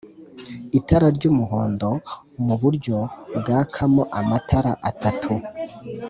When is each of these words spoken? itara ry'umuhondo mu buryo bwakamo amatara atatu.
itara 0.77 1.07
ry'umuhondo 1.17 1.89
mu 2.45 2.55
buryo 2.61 2.97
bwakamo 3.37 4.03
amatara 4.19 4.71
atatu. 4.89 5.33